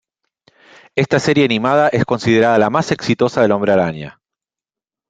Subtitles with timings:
[0.95, 4.19] Esta serie animada es considerada la más exitosa del Hombre Araña.